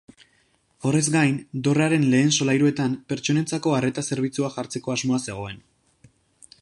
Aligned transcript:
Horrez 0.89 1.01
gain, 1.15 1.35
dorrearen 1.67 2.07
lehen 2.13 2.33
solairuetan, 2.37 2.97
pertsonentzako 3.13 3.77
arreta-zerbitzua 3.81 4.53
jartzeko 4.57 4.97
asmoa 4.97 5.21
zegoen. 5.31 5.65